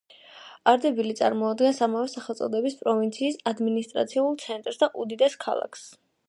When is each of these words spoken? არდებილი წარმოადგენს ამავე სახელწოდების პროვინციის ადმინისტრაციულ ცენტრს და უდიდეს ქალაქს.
არდებილი 0.71 1.11
წარმოადგენს 1.19 1.81
ამავე 1.87 2.09
სახელწოდების 2.13 2.79
პროვინციის 2.79 3.37
ადმინისტრაციულ 3.53 4.35
ცენტრს 4.47 4.83
და 4.85 4.91
უდიდეს 5.05 5.39
ქალაქს. 5.47 5.87